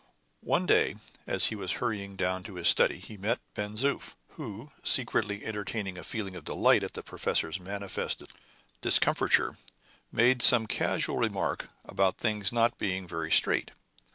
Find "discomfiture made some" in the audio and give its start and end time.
8.81-10.65